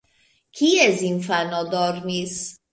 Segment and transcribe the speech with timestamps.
[0.55, 2.37] Kies infano dormis?